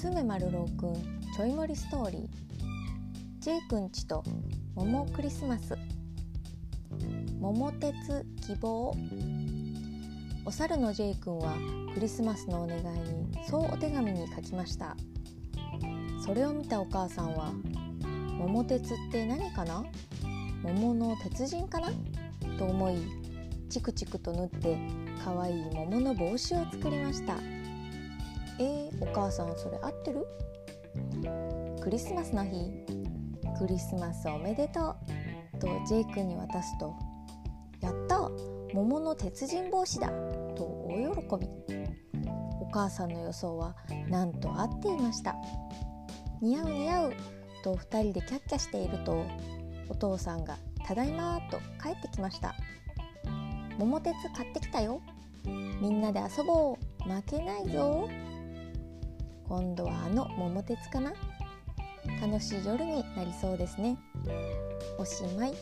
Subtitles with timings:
[0.00, 0.94] 306くん
[1.36, 2.28] ちょい盛りストーリー。
[3.40, 4.24] J くんちと
[4.74, 5.76] 桃クリスマス。
[7.38, 8.96] 桃鉄希望。
[10.46, 11.54] お猿の J 君は
[11.92, 14.96] クリスマスのお願いにそうお手紙に書きました。
[16.24, 17.52] それを見たお母さんは
[18.38, 19.84] 「桃鉄って何かな？
[20.62, 21.90] 桃の鉄人かな?」
[22.56, 22.96] と思い
[23.68, 24.78] チクチクと縫って
[25.22, 27.36] かわいい桃の帽子を作りました、
[29.00, 30.26] お母さんそれ合ってる？
[31.82, 32.84] クリスマスの日。
[33.58, 34.96] クリスマスおめでと
[35.56, 35.58] う。
[35.58, 36.94] と J 君に渡すと
[37.80, 38.30] やった。
[38.72, 40.08] 桃の鉄人帽子だ。
[40.54, 41.48] と大喜び。
[42.60, 43.74] お母さんの予想は
[44.08, 45.34] なんと合っていました。
[46.40, 47.12] 似合う似合う。
[47.62, 49.26] と2人でキャッキャしていると
[49.88, 50.56] お父さんが
[50.86, 52.54] 「ただいま」と帰ってきました。
[53.78, 55.02] 桃鉄買ってきたよ。
[55.44, 57.10] みんなで遊ぼう。
[57.10, 58.08] 負けないぞ。
[59.50, 61.12] 今度はあの桃鉄かな？
[62.20, 63.98] 楽しい夜になりそうですね。
[64.96, 65.54] おしまい。